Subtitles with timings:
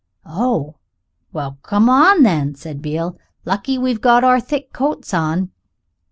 [0.25, 0.77] "Oh,
[1.31, 5.51] well come on, then," said Beale; "lucky we've got our thick coats on."